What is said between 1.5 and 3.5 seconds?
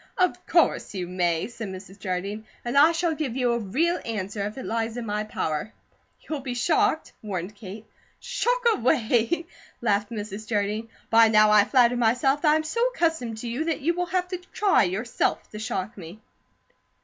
Mrs. Jardine, "and I shall give